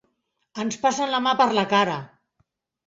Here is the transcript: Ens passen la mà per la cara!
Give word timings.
Ens 0.63 0.79
passen 0.85 1.13
la 1.17 1.21
mà 1.27 1.37
per 1.43 1.49
la 1.61 1.67
cara! 1.77 2.01